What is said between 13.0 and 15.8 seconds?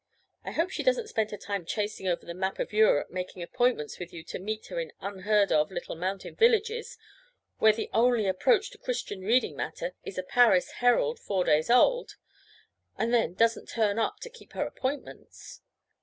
then doesn't turn up to keep her appointments?'